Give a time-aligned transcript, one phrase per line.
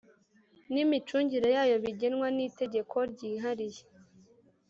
[0.71, 3.83] N imicungire yayo bigenwa n itegeko ryihariye